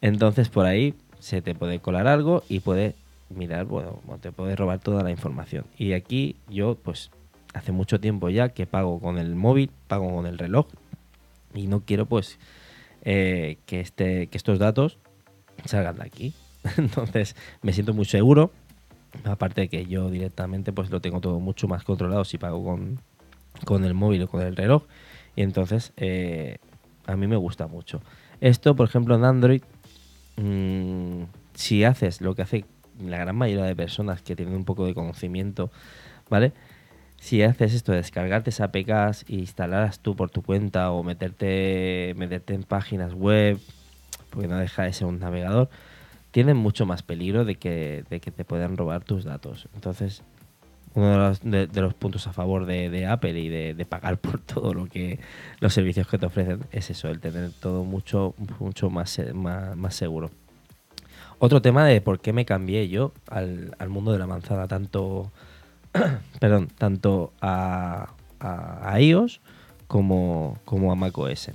Entonces 0.00 0.48
por 0.48 0.66
ahí 0.66 0.94
se 1.18 1.42
te 1.42 1.54
puede 1.54 1.78
colar 1.78 2.06
algo 2.06 2.42
y 2.48 2.60
puede 2.60 2.96
mirar, 3.30 3.66
bueno, 3.66 4.00
te 4.20 4.32
puede 4.32 4.56
robar 4.56 4.80
toda 4.80 5.02
la 5.02 5.10
información. 5.10 5.64
Y 5.78 5.92
aquí 5.92 6.36
yo, 6.48 6.76
pues, 6.76 7.10
hace 7.54 7.72
mucho 7.72 8.00
tiempo 8.00 8.28
ya 8.30 8.50
que 8.50 8.66
pago 8.66 9.00
con 9.00 9.18
el 9.18 9.34
móvil, 9.34 9.70
pago 9.88 10.12
con 10.14 10.26
el 10.26 10.38
reloj 10.38 10.66
y 11.54 11.66
no 11.66 11.80
quiero, 11.80 12.06
pues, 12.06 12.38
eh, 13.04 13.58
que, 13.66 13.80
este, 13.80 14.26
que 14.26 14.36
estos 14.36 14.58
datos 14.58 14.98
salgan 15.64 15.96
de 15.96 16.04
aquí. 16.04 16.34
Entonces 16.76 17.36
me 17.62 17.72
siento 17.72 17.94
muy 17.94 18.04
seguro. 18.04 18.50
Aparte 19.24 19.62
de 19.62 19.68
que 19.68 19.84
yo 19.86 20.10
directamente, 20.10 20.72
pues, 20.72 20.90
lo 20.90 21.00
tengo 21.00 21.20
todo 21.20 21.38
mucho 21.38 21.68
más 21.68 21.84
controlado 21.84 22.24
si 22.24 22.38
pago 22.38 22.64
con, 22.64 22.98
con 23.64 23.84
el 23.84 23.94
móvil 23.94 24.22
o 24.22 24.28
con 24.28 24.42
el 24.42 24.56
reloj. 24.56 24.84
Y 25.36 25.42
entonces 25.42 25.92
eh, 25.96 26.58
a 27.06 27.16
mí 27.16 27.26
me 27.26 27.36
gusta 27.36 27.66
mucho. 27.66 28.00
Esto, 28.40 28.74
por 28.74 28.88
ejemplo, 28.88 29.14
en 29.14 29.24
Android, 29.24 29.62
mm, 30.36 31.22
si 31.54 31.84
haces 31.84 32.20
lo 32.20 32.34
que 32.34 32.42
hace 32.42 32.64
la 33.00 33.18
gran 33.18 33.36
mayoría 33.36 33.64
de 33.64 33.76
personas 33.76 34.22
que 34.22 34.36
tienen 34.36 34.54
un 34.54 34.64
poco 34.64 34.86
de 34.86 34.94
conocimiento, 34.94 35.70
¿vale? 36.28 36.52
Si 37.18 37.42
haces 37.42 37.74
esto 37.74 37.92
de 37.92 37.98
descargarte 37.98 38.50
APKs 38.62 39.24
e 39.28 39.34
instalarlas 39.36 40.00
tú 40.00 40.16
por 40.16 40.30
tu 40.30 40.42
cuenta 40.42 40.90
o 40.90 41.02
meterte, 41.04 42.14
meterte 42.16 42.54
en 42.54 42.64
páginas 42.64 43.14
web, 43.14 43.58
porque 44.30 44.48
no 44.48 44.58
deja 44.58 44.82
de 44.84 44.92
ser 44.92 45.06
un 45.06 45.20
navegador, 45.20 45.70
tienen 46.32 46.56
mucho 46.56 46.86
más 46.86 47.02
peligro 47.02 47.44
de 47.44 47.56
que, 47.56 48.04
de 48.10 48.20
que 48.20 48.30
te 48.30 48.44
puedan 48.44 48.76
robar 48.76 49.04
tus 49.04 49.24
datos. 49.24 49.68
Entonces, 49.74 50.22
uno 50.94 51.32
de 51.42 51.80
los, 51.80 51.94
puntos 51.94 52.26
a 52.26 52.32
favor 52.32 52.66
de, 52.66 53.06
Apple 53.06 53.38
y 53.38 53.48
de, 53.48 53.86
pagar 53.86 54.18
por 54.18 54.40
todo 54.40 54.74
lo 54.74 54.86
que 54.86 55.18
los 55.60 55.72
servicios 55.72 56.06
que 56.06 56.18
te 56.18 56.26
ofrecen 56.26 56.60
es 56.70 56.90
eso, 56.90 57.08
el 57.08 57.20
tener 57.20 57.50
todo 57.52 57.84
mucho, 57.84 58.34
mucho 58.58 58.90
más, 58.90 59.20
más, 59.34 59.94
seguro. 59.94 60.30
Otro 61.38 61.60
tema 61.62 61.84
de 61.86 62.00
por 62.00 62.20
qué 62.20 62.32
me 62.32 62.44
cambié 62.44 62.88
yo 62.88 63.12
al, 63.28 63.74
mundo 63.88 64.12
de 64.12 64.18
la 64.18 64.26
manzana, 64.26 64.68
tanto, 64.68 65.32
perdón, 66.40 66.68
tanto 66.78 67.32
a, 67.40 68.10
a, 68.38 69.00
iOS 69.00 69.40
como, 69.88 70.58
como 70.64 70.92
a 70.92 70.94
macOS. 70.94 71.50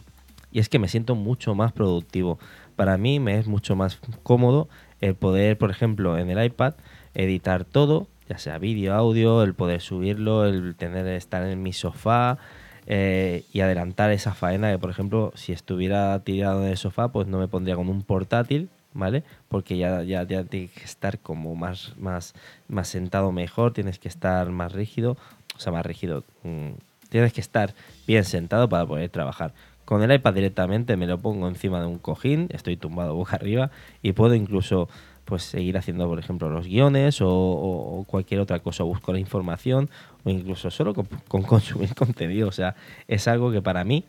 Y 0.51 0.59
es 0.59 0.69
que 0.69 0.79
me 0.79 0.87
siento 0.87 1.15
mucho 1.15 1.55
más 1.55 1.71
productivo. 1.71 2.39
Para 2.75 2.97
mí 2.97 3.19
me 3.19 3.37
es 3.37 3.47
mucho 3.47 3.75
más 3.75 3.99
cómodo 4.23 4.67
el 4.99 5.15
poder, 5.15 5.57
por 5.57 5.69
ejemplo, 5.69 6.17
en 6.17 6.29
el 6.29 6.43
iPad, 6.43 6.73
editar 7.13 7.63
todo 7.63 8.07
ya 8.29 8.37
sea 8.37 8.57
vídeo, 8.57 8.93
audio, 8.93 9.43
el 9.43 9.53
poder 9.53 9.81
subirlo, 9.81 10.45
el 10.45 10.75
tener 10.75 11.07
estar 11.07 11.43
en 11.43 11.61
mi 11.63 11.73
sofá 11.73 12.37
eh, 12.85 13.43
y 13.51 13.61
adelantar 13.61 14.11
esa 14.11 14.33
faena 14.33 14.71
que, 14.71 14.79
por 14.79 14.89
ejemplo, 14.89 15.31
si 15.35 15.51
estuviera 15.51 16.17
tirado 16.23 16.63
en 16.63 16.69
el 16.69 16.77
sofá, 16.77 17.09
pues 17.09 17.27
no 17.27 17.39
me 17.39 17.47
pondría 17.47 17.75
con 17.75 17.89
un 17.89 18.01
portátil, 18.03 18.69
¿vale? 18.93 19.23
Porque 19.49 19.77
ya, 19.77 20.03
ya, 20.03 20.23
ya 20.23 20.43
tienes 20.43 20.71
que 20.71 20.83
estar 20.83 21.19
como 21.19 21.55
más, 21.55 21.93
más, 21.97 22.33
más 22.67 22.87
sentado 22.87 23.31
mejor, 23.31 23.73
tienes 23.73 23.99
que 23.99 24.07
estar 24.07 24.49
más 24.49 24.71
rígido, 24.71 25.17
o 25.55 25.59
sea, 25.59 25.71
más 25.71 25.85
rígido, 25.85 26.23
mm, 26.43 26.71
tienes 27.09 27.33
que 27.33 27.41
estar 27.41 27.73
bien 28.07 28.23
sentado 28.23 28.69
para 28.69 28.85
poder 28.85 29.09
trabajar. 29.09 29.53
Con 29.85 30.03
el 30.03 30.11
iPad 30.11 30.33
directamente 30.33 30.97
me 30.97 31.07
lo 31.07 31.17
pongo 31.17 31.47
encima 31.47 31.79
de 31.79 31.87
un 31.87 31.97
cojín, 31.97 32.47
estoy 32.51 32.75
tumbado 32.75 33.15
boca 33.15 33.37
arriba 33.37 33.71
y 34.01 34.11
puedo 34.11 34.35
incluso 34.35 34.89
pues 35.27 35.43
seguir 35.43 35.77
haciendo, 35.77 36.07
por 36.07 36.19
ejemplo, 36.19 36.49
los 36.49 36.65
guiones 36.65 37.19
o, 37.21 38.05
cualquier 38.07 38.39
otra 38.39 38.59
cosa, 38.59 38.83
busco 38.83 39.11
la 39.11 39.19
información 39.19 39.89
o 40.23 40.29
incluso 40.29 40.71
solo 40.71 40.93
con, 40.93 41.43
consumir 41.43 41.93
contenido. 41.95 42.47
O 42.47 42.51
sea, 42.53 42.75
es 43.09 43.27
algo 43.27 43.51
que 43.51 43.61
para 43.61 43.83
mí 43.83 44.05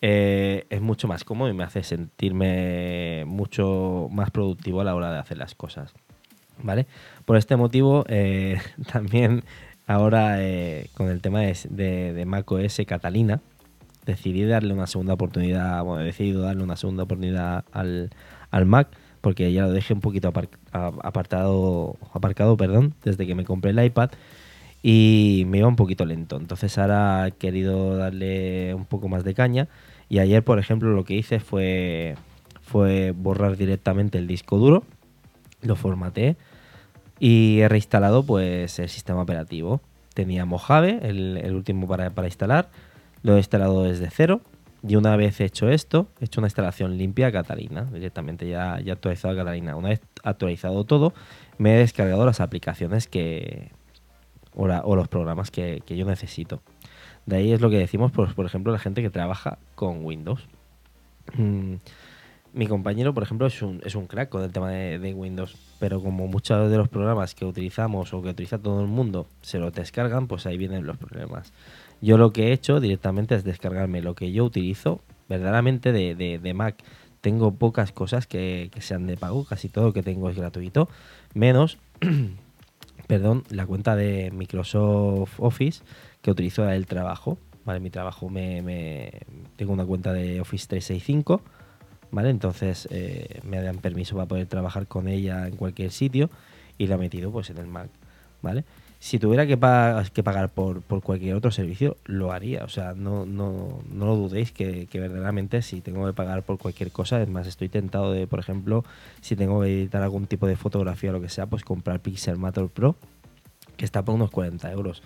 eh, 0.00 0.64
es 0.70 0.80
mucho 0.80 1.08
más 1.08 1.24
cómodo 1.24 1.50
y 1.50 1.52
me 1.52 1.62
hace 1.62 1.82
sentirme 1.82 3.24
mucho 3.26 4.08
más 4.10 4.30
productivo 4.30 4.80
a 4.80 4.84
la 4.84 4.94
hora 4.94 5.12
de 5.12 5.18
hacer 5.18 5.36
las 5.36 5.54
cosas. 5.54 5.92
¿Vale? 6.62 6.86
Por 7.26 7.36
este 7.36 7.56
motivo, 7.56 8.06
eh, 8.08 8.58
también 8.90 9.44
ahora 9.86 10.42
eh, 10.42 10.88
con 10.94 11.10
el 11.10 11.20
tema 11.20 11.40
de, 11.42 11.54
de, 11.68 12.12
de 12.14 12.24
macOS 12.24 12.80
Catalina, 12.86 13.42
decidí 14.06 14.44
darle 14.44 14.72
una 14.72 14.86
segunda 14.86 15.12
oportunidad, 15.12 15.84
bueno, 15.84 16.00
he 16.00 16.06
decidido 16.06 16.40
darle 16.40 16.62
una 16.62 16.76
segunda 16.76 17.02
oportunidad 17.02 17.66
al, 17.72 18.08
al 18.50 18.64
Mac 18.64 18.88
porque 19.26 19.52
ya 19.52 19.62
lo 19.62 19.72
dejé 19.72 19.92
un 19.92 20.00
poquito 20.00 20.28
apartado, 20.28 21.96
aparcado 22.12 22.56
perdón, 22.56 22.94
desde 23.02 23.26
que 23.26 23.34
me 23.34 23.44
compré 23.44 23.72
el 23.72 23.84
iPad 23.84 24.10
y 24.84 25.42
me 25.48 25.58
iba 25.58 25.66
un 25.66 25.74
poquito 25.74 26.04
lento. 26.04 26.36
Entonces 26.36 26.78
ahora 26.78 27.26
he 27.26 27.32
querido 27.32 27.96
darle 27.96 28.72
un 28.72 28.84
poco 28.84 29.08
más 29.08 29.24
de 29.24 29.34
caña 29.34 29.66
y 30.08 30.20
ayer, 30.20 30.44
por 30.44 30.60
ejemplo, 30.60 30.92
lo 30.92 31.02
que 31.02 31.14
hice 31.14 31.40
fue, 31.40 32.14
fue 32.62 33.10
borrar 33.10 33.56
directamente 33.56 34.16
el 34.16 34.28
disco 34.28 34.58
duro, 34.58 34.84
lo 35.60 35.74
formateé 35.74 36.36
y 37.18 37.58
he 37.58 37.68
reinstalado 37.68 38.22
pues 38.22 38.78
el 38.78 38.88
sistema 38.88 39.22
operativo. 39.22 39.80
tenía 40.14 40.44
Mojave, 40.44 41.00
el, 41.02 41.52
último 41.52 41.88
para, 41.88 42.10
para 42.10 42.28
instalar. 42.28 42.68
Lo 43.24 43.34
he 43.34 43.38
instalado 43.38 43.82
desde 43.82 44.08
cero. 44.08 44.40
Y 44.88 44.96
una 44.96 45.16
vez 45.16 45.40
hecho 45.40 45.68
esto, 45.68 46.08
he 46.20 46.26
hecho 46.26 46.40
una 46.40 46.46
instalación 46.48 46.96
limpia 46.96 47.28
a 47.28 47.32
Catalina. 47.32 47.84
Directamente 47.92 48.48
ya, 48.48 48.78
ya 48.80 48.92
actualizado 48.92 49.34
a 49.34 49.36
Catalina. 49.36 49.74
Una 49.76 49.88
vez 49.90 50.00
actualizado 50.22 50.84
todo, 50.84 51.12
me 51.58 51.74
he 51.74 51.78
descargado 51.78 52.24
las 52.24 52.40
aplicaciones 52.40 53.08
que. 53.08 53.70
o, 54.54 54.66
la- 54.68 54.82
o 54.84 54.94
los 54.96 55.08
programas 55.08 55.50
que, 55.50 55.82
que 55.84 55.96
yo 55.96 56.06
necesito. 56.06 56.62
De 57.26 57.36
ahí 57.36 57.52
es 57.52 57.60
lo 57.60 57.70
que 57.70 57.78
decimos, 57.78 58.12
pues, 58.12 58.32
por 58.34 58.46
ejemplo, 58.46 58.72
la 58.72 58.78
gente 58.78 59.02
que 59.02 59.10
trabaja 59.10 59.58
con 59.74 60.04
Windows. 60.04 60.46
Mm, 61.36 61.74
mi 62.52 62.66
compañero, 62.68 63.12
por 63.12 63.22
ejemplo, 63.24 63.46
es 63.48 63.60
un, 63.62 63.80
es 63.84 63.94
un 63.96 64.06
crack 64.06 64.28
con 64.30 64.42
el 64.42 64.52
tema 64.52 64.70
de, 64.70 64.98
de 64.98 65.12
Windows, 65.12 65.56
pero 65.78 66.00
como 66.00 66.26
muchos 66.28 66.70
de 66.70 66.76
los 66.78 66.88
programas 66.88 67.34
que 67.34 67.44
utilizamos 67.44 68.14
o 68.14 68.22
que 68.22 68.30
utiliza 68.30 68.58
todo 68.58 68.80
el 68.80 68.86
mundo 68.86 69.26
se 69.42 69.58
los 69.58 69.72
descargan, 69.74 70.26
pues 70.28 70.46
ahí 70.46 70.56
vienen 70.56 70.86
los 70.86 70.96
problemas. 70.96 71.52
Yo 72.00 72.18
lo 72.18 72.32
que 72.32 72.48
he 72.48 72.52
hecho 72.52 72.80
directamente 72.80 73.34
es 73.34 73.44
descargarme 73.44 74.02
lo 74.02 74.14
que 74.14 74.32
yo 74.32 74.44
utilizo 74.44 75.00
verdaderamente 75.28 75.92
de, 75.92 76.14
de- 76.14 76.38
de 76.38 76.54
Mac. 76.54 76.76
Tengo 77.20 77.52
pocas 77.54 77.90
cosas 77.92 78.26
que, 78.26 78.70
sean 78.80 79.06
de 79.06 79.16
pago, 79.16 79.44
casi 79.44 79.68
todo 79.68 79.86
lo 79.86 79.92
que 79.92 80.02
tengo 80.02 80.30
es 80.30 80.36
gratuito, 80.36 80.88
menos, 81.34 81.78
perdón, 83.06 83.44
la 83.50 83.66
cuenta 83.66 83.96
de 83.96 84.30
Microsoft 84.30 85.34
Office 85.38 85.82
que 86.22 86.30
utilizo 86.30 86.68
el 86.70 86.86
trabajo. 86.86 87.38
Vale, 87.64 87.80
mi 87.80 87.90
trabajo 87.90 88.28
me, 88.28 88.62
me- 88.62 89.10
tengo 89.56 89.72
una 89.72 89.84
cuenta 89.84 90.12
de 90.12 90.40
Office 90.40 90.66
365, 90.68 91.40
¿vale? 92.12 92.30
Entonces 92.30 92.86
eh, 92.92 93.40
me 93.44 93.60
dan 93.60 93.78
permiso 93.78 94.14
para 94.14 94.26
poder 94.28 94.46
trabajar 94.46 94.86
con 94.86 95.08
ella 95.08 95.48
en 95.48 95.56
cualquier 95.56 95.90
sitio 95.90 96.30
y 96.78 96.86
la 96.86 96.94
he 96.94 96.98
metido 96.98 97.32
pues 97.32 97.50
en 97.50 97.58
el 97.58 97.66
Mac, 97.66 97.88
¿vale? 98.42 98.64
Si 98.98 99.18
tuviera 99.18 99.46
que, 99.46 99.56
pa- 99.56 100.02
que 100.12 100.22
pagar 100.22 100.48
por, 100.48 100.82
cualquier 100.82 101.34
otro 101.36 101.50
servicio, 101.50 101.96
lo 102.06 102.32
haría. 102.32 102.64
O 102.64 102.68
sea, 102.68 102.94
no, 102.94 103.26
no, 103.26 103.80
no 103.90 104.06
lo 104.06 104.16
dudéis 104.16 104.52
que, 104.52 104.88
verdaderamente 104.92 105.62
si 105.62 105.80
tengo 105.80 106.06
que 106.06 106.12
pagar 106.12 106.42
por 106.42 106.58
cualquier 106.58 106.90
cosa, 106.90 107.20
es 107.22 107.28
más, 107.28 107.46
estoy 107.46 107.68
tentado 107.68 108.12
de, 108.12 108.26
por 108.26 108.38
ejemplo, 108.40 108.84
si 109.20 109.36
tengo 109.36 109.60
que 109.60 109.68
editar 109.68 110.02
algún 110.02 110.26
tipo 110.26 110.46
de 110.46 110.56
fotografía 110.56 111.10
o 111.10 111.12
lo 111.12 111.20
que 111.20 111.28
sea, 111.28 111.46
pues 111.46 111.62
comprar 111.62 112.00
Pixelmator 112.00 112.70
Pro, 112.70 112.96
que 113.76 113.84
está 113.84 114.04
por 114.04 114.14
unos 114.14 114.30
40 114.30 114.72
euros. 114.72 115.02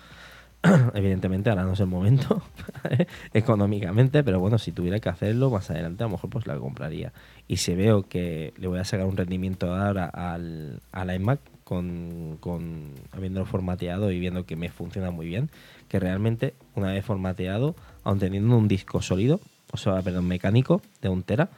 Evidentemente 0.94 1.50
ahora 1.50 1.64
no 1.64 1.72
es 1.72 1.80
el 1.80 1.86
momento 1.86 2.42
económicamente, 3.34 4.22
pero 4.22 4.38
bueno, 4.40 4.58
si 4.58 4.72
tuviera 4.72 5.00
que 5.00 5.08
hacerlo 5.08 5.50
más 5.50 5.70
adelante 5.70 6.04
a 6.04 6.06
lo 6.06 6.12
mejor 6.12 6.30
pues 6.30 6.46
la 6.46 6.56
compraría. 6.58 7.12
Y 7.48 7.56
si 7.56 7.74
veo 7.74 8.08
que 8.08 8.52
le 8.58 8.68
voy 8.68 8.78
a 8.78 8.84
sacar 8.84 9.06
un 9.06 9.16
rendimiento 9.16 9.74
ahora 9.74 10.06
al, 10.06 10.80
al 10.92 11.14
iMac 11.14 11.40
con, 11.70 12.90
habiéndolo 13.12 13.46
formateado 13.46 14.10
y 14.10 14.18
viendo 14.18 14.44
que 14.44 14.56
me 14.56 14.70
funciona 14.70 15.12
muy 15.12 15.26
bien, 15.26 15.50
que 15.88 16.00
realmente 16.00 16.54
una 16.74 16.92
vez 16.92 17.04
formateado, 17.04 17.76
aun 18.02 18.18
teniendo 18.18 18.56
un 18.56 18.66
disco 18.66 19.00
sólido, 19.02 19.40
o 19.70 19.76
sea, 19.76 20.02
perdón, 20.02 20.26
mecánico 20.26 20.82
de 21.00 21.08
un 21.10 21.22
tera, 21.22 21.48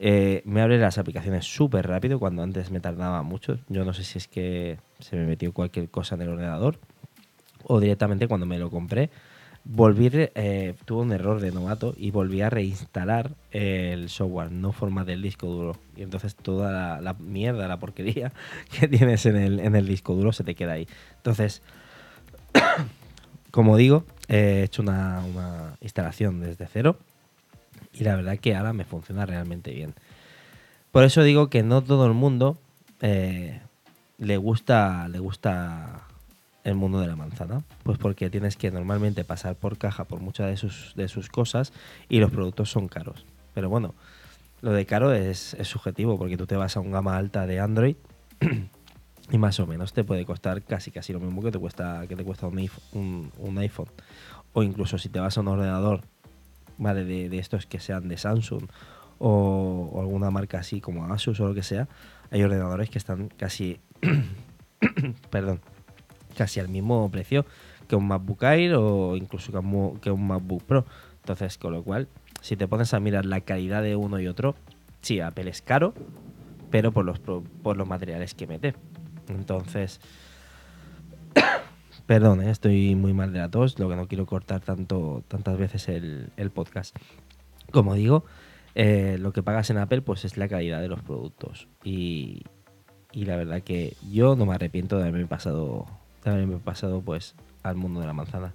eh, 0.00 0.42
me 0.44 0.62
abre 0.62 0.78
las 0.78 0.98
aplicaciones 0.98 1.44
súper 1.44 1.86
rápido 1.86 2.18
cuando 2.18 2.42
antes 2.42 2.72
me 2.72 2.80
tardaba 2.80 3.22
mucho. 3.22 3.58
Yo 3.68 3.84
no 3.84 3.94
sé 3.94 4.02
si 4.02 4.18
es 4.18 4.26
que 4.26 4.78
se 4.98 5.14
me 5.14 5.26
metió 5.26 5.52
cualquier 5.52 5.88
cosa 5.90 6.16
en 6.16 6.22
el 6.22 6.30
ordenador 6.30 6.78
o 7.62 7.78
directamente 7.78 8.26
cuando 8.26 8.46
me 8.46 8.58
lo 8.58 8.68
compré, 8.68 9.10
volví, 9.68 10.10
eh, 10.12 10.74
tuve 10.84 11.02
un 11.02 11.12
error 11.12 11.40
de 11.40 11.50
novato 11.50 11.94
y 11.96 12.10
volví 12.10 12.40
a 12.40 12.50
reinstalar 12.50 13.32
el 13.50 14.08
software, 14.08 14.52
no 14.52 14.72
formaté 14.72 15.12
el 15.14 15.22
disco 15.22 15.48
duro. 15.48 15.76
Y 15.96 16.02
entonces 16.02 16.36
toda 16.36 16.70
la, 16.70 17.00
la 17.00 17.14
mierda, 17.14 17.66
la 17.68 17.78
porquería 17.78 18.32
que 18.78 18.88
tienes 18.88 19.26
en 19.26 19.36
el, 19.36 19.60
en 19.60 19.74
el 19.74 19.86
disco 19.86 20.14
duro 20.14 20.32
se 20.32 20.44
te 20.44 20.54
queda 20.54 20.72
ahí. 20.72 20.86
Entonces, 21.16 21.62
como 23.50 23.76
digo, 23.76 24.04
he 24.28 24.62
hecho 24.62 24.82
una, 24.82 25.22
una 25.24 25.76
instalación 25.80 26.40
desde 26.40 26.66
cero 26.66 26.98
y 27.92 28.04
la 28.04 28.16
verdad 28.16 28.38
que 28.38 28.54
ahora 28.54 28.72
me 28.72 28.84
funciona 28.84 29.26
realmente 29.26 29.72
bien. 29.72 29.94
Por 30.92 31.04
eso 31.04 31.22
digo 31.22 31.50
que 31.50 31.62
no 31.62 31.82
todo 31.82 32.06
el 32.06 32.14
mundo 32.14 32.58
eh, 33.00 33.60
le 34.18 34.36
gusta 34.36 35.08
le 35.08 35.18
gusta 35.18 36.06
el 36.66 36.74
mundo 36.74 37.00
de 37.00 37.06
la 37.06 37.16
manzana, 37.16 37.62
pues 37.84 37.96
porque 37.98 38.28
tienes 38.28 38.56
que 38.56 38.70
normalmente 38.70 39.24
pasar 39.24 39.54
por 39.54 39.78
caja 39.78 40.04
por 40.04 40.20
muchas 40.20 40.48
de 40.48 40.56
sus 40.56 40.92
de 40.96 41.08
sus 41.08 41.28
cosas 41.28 41.72
y 42.08 42.18
los 42.18 42.30
productos 42.30 42.70
son 42.70 42.88
caros. 42.88 43.24
Pero 43.54 43.68
bueno, 43.68 43.94
lo 44.62 44.72
de 44.72 44.84
caro 44.84 45.12
es, 45.12 45.54
es 45.54 45.68
subjetivo 45.68 46.18
porque 46.18 46.36
tú 46.36 46.46
te 46.46 46.56
vas 46.56 46.76
a 46.76 46.80
un 46.80 46.90
gama 46.90 47.16
alta 47.16 47.46
de 47.46 47.60
Android 47.60 47.96
y 49.30 49.38
más 49.38 49.58
o 49.60 49.66
menos 49.66 49.92
te 49.92 50.02
puede 50.04 50.24
costar 50.24 50.62
casi 50.62 50.90
casi 50.90 51.12
lo 51.12 51.20
mismo 51.20 51.42
que 51.42 51.50
te 51.52 51.58
cuesta 51.58 52.04
que 52.08 52.16
te 52.16 52.24
cuesta 52.24 52.46
un 52.46 52.58
un- 52.92 53.32
un 53.38 53.58
iPhone. 53.58 53.88
o 54.52 54.62
incluso 54.62 54.98
si 54.98 55.08
te 55.08 55.20
vas 55.20 55.36
a 55.38 55.40
un 55.42 55.48
ordenador 55.48 56.00
vale 56.78 57.04
de, 57.04 57.28
de 57.28 57.38
estos 57.38 57.66
que 57.66 57.80
sean 57.80 58.08
de 58.08 58.18
Samsung 58.18 58.64
o 59.18 59.98
alguna 60.00 60.30
marca 60.30 60.58
así 60.58 60.80
como 60.80 61.04
Asus 61.12 61.40
o 61.40 61.46
lo 61.48 61.54
que 61.54 61.62
sea 61.62 61.88
hay 62.30 62.42
ordenadores 62.42 62.90
que 62.90 62.98
están 62.98 63.28
casi 63.28 63.78
perdón 65.30 65.60
casi 66.36 66.60
al 66.60 66.68
mismo 66.68 67.10
precio 67.10 67.46
que 67.88 67.96
un 67.96 68.06
MacBook 68.08 68.42
Air 68.42 68.74
o 68.74 69.16
incluso 69.16 69.52
que 70.00 70.10
un, 70.10 70.26
MacBook 70.26 70.62
Pro 70.64 70.84
entonces 71.22 71.58
con 71.58 71.72
lo 71.72 71.82
cual 71.82 72.08
si 72.40 72.56
te 72.56 72.68
pones 72.68 72.94
a 72.94 73.00
mirar 73.00 73.24
la 73.26 73.40
calidad 73.40 73.82
de 73.82 73.96
uno 73.96 74.20
y 74.20 74.28
otro 74.28 74.54
sí 75.00 75.20
Apple 75.20 75.50
es 75.50 75.62
caro 75.62 75.94
pero 76.70 76.92
por 76.92 77.04
los 77.04 77.18
por 77.18 77.76
los 77.76 77.88
materiales 77.88 78.34
que 78.34 78.46
mete 78.46 78.74
entonces 79.28 80.00
Perdón, 82.06 82.40
eh, 82.40 82.50
estoy 82.50 82.94
muy 82.94 83.12
mal 83.12 83.32
de 83.32 83.40
la 83.40 83.50
tos, 83.50 83.80
lo 83.80 83.88
que 83.88 83.96
no 83.96 84.06
quiero 84.06 84.26
cortar 84.26 84.60
tanto, 84.60 85.24
tantas 85.26 85.58
veces 85.58 85.88
el, 85.88 86.30
el 86.36 86.50
podcast. 86.50 86.96
Como 87.72 87.94
digo, 87.94 88.24
eh, 88.76 89.16
lo 89.18 89.32
que 89.32 89.42
pagas 89.42 89.70
en 89.70 89.78
Apple 89.78 90.02
pues 90.02 90.24
es 90.24 90.36
la 90.36 90.48
calidad 90.48 90.80
de 90.80 90.88
los 90.88 91.02
productos. 91.02 91.66
Y, 91.82 92.42
y 93.10 93.24
la 93.24 93.36
verdad 93.36 93.62
que 93.62 93.96
yo 94.10 94.36
no 94.36 94.46
me 94.46 94.54
arrepiento 94.54 94.98
de 94.98 95.08
haberme 95.08 95.26
pasado, 95.26 95.86
de 96.30 96.36
haberme 96.36 96.58
pasado 96.58 97.00
pues 97.00 97.34
al 97.62 97.76
mundo 97.76 98.00
de 98.00 98.06
la 98.06 98.12
manzana. 98.12 98.52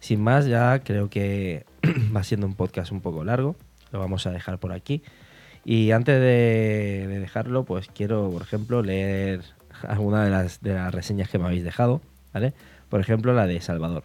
Sin 0.00 0.20
más, 0.22 0.46
ya 0.46 0.80
creo 0.80 1.08
que 1.08 1.64
va 2.16 2.24
siendo 2.24 2.46
un 2.46 2.54
podcast 2.54 2.92
un 2.92 3.00
poco 3.00 3.24
largo. 3.24 3.56
Lo 3.92 4.00
vamos 4.00 4.26
a 4.26 4.30
dejar 4.30 4.58
por 4.58 4.72
aquí. 4.72 5.02
Y 5.64 5.92
antes 5.92 6.20
de, 6.20 7.06
de 7.08 7.20
dejarlo, 7.20 7.64
pues 7.64 7.88
quiero, 7.88 8.30
por 8.30 8.42
ejemplo, 8.42 8.82
leer 8.82 9.42
alguna 9.86 10.24
de 10.24 10.30
las, 10.30 10.60
de 10.60 10.74
las 10.74 10.92
reseñas 10.92 11.28
que 11.28 11.38
me 11.38 11.46
habéis 11.46 11.64
dejado, 11.64 12.00
¿vale? 12.32 12.52
Por 12.88 13.00
ejemplo, 13.00 13.32
la 13.32 13.46
de 13.46 13.60
Salvador. 13.60 14.04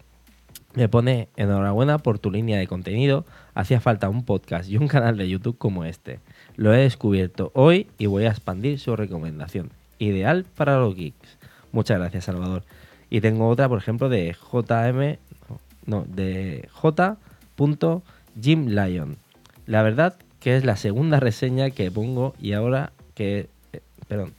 Me 0.74 0.88
pone 0.88 1.28
enhorabuena 1.36 1.98
por 1.98 2.18
tu 2.18 2.30
línea 2.30 2.58
de 2.58 2.66
contenido. 2.66 3.24
Hacía 3.54 3.80
falta 3.80 4.08
un 4.08 4.24
podcast 4.24 4.68
y 4.68 4.76
un 4.76 4.86
canal 4.86 5.16
de 5.16 5.28
YouTube 5.28 5.58
como 5.58 5.84
este. 5.84 6.20
Lo 6.56 6.72
he 6.72 6.78
descubierto 6.78 7.50
hoy 7.54 7.88
y 7.98 8.06
voy 8.06 8.26
a 8.26 8.30
expandir 8.30 8.78
su 8.78 8.94
recomendación. 8.94 9.70
Ideal 9.98 10.44
para 10.56 10.78
los 10.78 10.94
geeks. 10.94 11.38
Muchas 11.72 11.98
gracias, 11.98 12.24
Salvador. 12.24 12.64
Y 13.10 13.20
tengo 13.20 13.48
otra, 13.48 13.68
por 13.68 13.78
ejemplo, 13.78 14.08
de 14.08 14.34
JM. 14.34 15.18
No, 15.86 16.04
de 16.06 16.68
J.Jim 16.72 18.66
La 19.66 19.82
verdad 19.82 20.16
que 20.40 20.56
es 20.56 20.64
la 20.64 20.76
segunda 20.76 21.18
reseña 21.18 21.70
que 21.70 21.90
pongo 21.90 22.34
y 22.38 22.52
ahora 22.52 22.92
que. 23.14 23.48
eh, 23.72 23.80
perdón. 24.06 24.34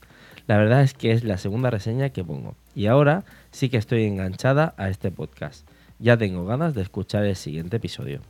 La 0.48 0.58
verdad 0.58 0.82
es 0.82 0.94
que 0.94 1.12
es 1.12 1.24
la 1.24 1.38
segunda 1.38 1.70
reseña 1.70 2.10
que 2.10 2.24
pongo. 2.24 2.56
Y 2.74 2.88
ahora 2.88 3.24
sí 3.52 3.70
que 3.70 3.78
estoy 3.78 4.06
enganchada 4.06 4.74
a 4.78 4.90
este 4.90 5.12
podcast. 5.12 5.68
Ya 6.00 6.18
tengo 6.18 6.46
ganas 6.46 6.74
de 6.74 6.82
escuchar 6.82 7.26
el 7.26 7.36
siguiente 7.36 7.78
episodio. 7.78 8.22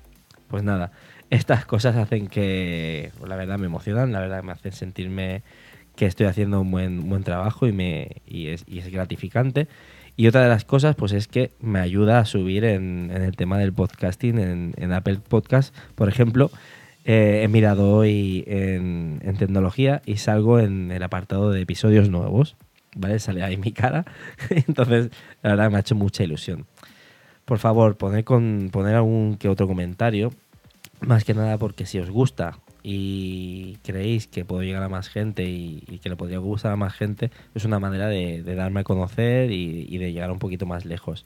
Pues 0.50 0.64
nada, 0.64 0.92
estas 1.30 1.66
cosas 1.66 1.96
hacen 1.96 2.28
que, 2.28 3.12
la 3.26 3.36
verdad, 3.36 3.58
me 3.60 3.68
emocionan, 3.68 4.12
la 4.12 4.20
verdad 4.20 4.44
me 4.44 4.52
hacen 4.52 4.72
sentirme 4.72 5.44
que 5.96 6.08
estoy 6.08 6.26
haciendo 6.26 6.60
un 6.60 6.72
buen, 6.72 7.08
buen 7.08 7.24
trabajo 7.24 7.68
y, 7.68 7.72
me, 7.72 8.22
y 8.26 8.48
es 8.48 8.66
gratificante. 8.92 9.68
Y 10.20 10.28
otra 10.28 10.42
de 10.42 10.50
las 10.50 10.66
cosas, 10.66 10.98
pues 10.98 11.14
es 11.14 11.30
que 11.30 11.52
me 11.62 11.80
ayuda 11.80 12.20
a 12.20 12.26
subir 12.26 12.66
en, 12.66 13.10
el 13.10 13.38
tema 13.38 13.58
del 13.58 13.72
podcasting 13.72 14.38
en, 14.76 14.92
Apple 14.92 15.20
Podcast. 15.26 15.74
Por 15.96 16.10
ejemplo, 16.10 16.52
eh, 17.06 17.40
he 17.42 17.48
mirado 17.48 17.96
hoy 17.96 18.44
en, 18.46 19.22
en 19.24 19.38
tecnología 19.38 20.02
y 20.06 20.18
salgo 20.18 20.60
en 20.60 20.92
el 20.92 21.04
apartado 21.04 21.52
de 21.52 21.62
episodios 21.62 22.10
nuevos. 22.10 22.58
¿Vale? 22.98 23.20
Sale 23.20 23.44
ahí 23.44 23.56
mi 23.56 23.72
cara. 23.72 24.04
Entonces, 24.50 25.10
la 25.42 25.52
verdad 25.52 25.72
me 25.72 25.78
ha 25.78 25.80
hecho 25.80 25.96
mucha 25.96 26.26
ilusión. 26.26 26.66
Por 27.46 27.60
favor, 27.60 27.96
poner, 27.96 28.26
con, 28.26 28.70
algún 28.76 29.38
que 29.38 29.48
otro 29.48 29.68
comentario. 29.68 30.34
Más 31.00 31.24
que 31.24 31.34
nada 31.34 31.58
porque 31.58 31.86
si 31.86 31.98
os 31.98 32.10
gusta 32.10 32.60
y 32.84 33.78
creéis 33.84 34.28
que 34.28 34.46
puedo 34.46 34.64
llegar 34.64 34.84
a 34.84 34.90
más 34.90 35.10
gente 35.10 35.44
y, 35.44 36.00
que 36.02 36.10
le 36.10 36.16
podría 36.16 36.40
gustar 36.40 36.72
a 36.72 36.76
más 36.76 36.94
gente, 36.94 37.32
es 37.56 37.66
una 37.66 37.80
manera 37.80 38.08
de, 38.08 38.42
darme 38.44 38.82
a 38.82 38.84
conocer 38.84 39.52
y, 39.52 39.98
de 39.98 40.14
llegar 40.14 40.32
un 40.32 40.40
poquito 40.40 40.66
más 40.66 40.86
lejos. 40.86 41.26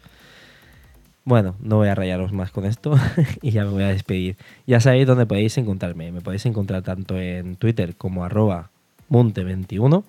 Bueno, 1.26 1.56
no 1.62 1.78
voy 1.78 1.88
a 1.88 1.96
rayaros 1.96 2.34
más 2.34 2.52
con 2.52 2.66
esto 2.66 2.96
y 3.42 3.52
ya 3.52 3.64
me 3.64 3.72
voy 3.72 3.84
a 3.84 3.90
despedir. 3.90 4.36
Ya 4.68 4.80
sabéis 4.80 5.08
dónde 5.08 5.26
podéis 5.26 5.58
encontrarme. 5.58 6.12
Me 6.12 6.22
podéis 6.22 6.46
encontrar 6.46 6.82
tanto 6.82 7.18
en 7.18 7.56
Twitter 7.56 7.96
como 7.96 8.26
arroba 8.26 8.72
monte21, 9.10 10.04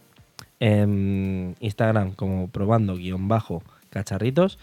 en 0.59 1.55
Instagram 1.61 2.13
como 2.13 2.49
probando 2.49 2.97
guion 2.97 3.29
bajo 3.29 3.63
cacharritos 3.91 4.59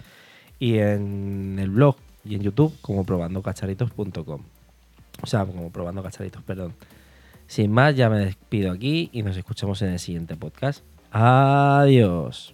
y 0.60 0.80
en 0.80 1.58
el 1.58 1.70
blog 1.70 1.96
y 2.26 2.36
en 2.36 2.42
YouTube 2.42 2.74
como 2.82 3.06
probandocacharitos.com. 3.06 4.42
O 5.22 5.28
sea, 5.28 5.46
como 5.46 5.72
probando 5.72 6.02
cacharitos, 6.04 6.44
perdón. 6.44 6.74
Sin 7.48 7.72
más, 7.72 7.96
ya 7.96 8.10
me 8.10 8.20
despido 8.20 8.72
aquí 8.72 9.10
y 9.12 9.24
nos 9.24 9.36
escuchamos 9.36 9.82
en 9.82 9.90
el 9.90 10.00
siguiente 10.00 10.38
podcast. 10.38 10.84
Adiós. 11.12 12.54